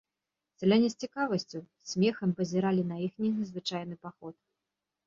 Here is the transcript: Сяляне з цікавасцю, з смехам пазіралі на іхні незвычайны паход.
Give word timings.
Сяляне 0.61 0.89
з 0.93 1.05
цікавасцю, 1.05 1.59
з 1.65 1.91
смехам 1.91 2.35
пазіралі 2.41 2.83
на 2.95 3.01
іхні 3.07 3.35
незвычайны 3.39 3.95
паход. 4.09 4.35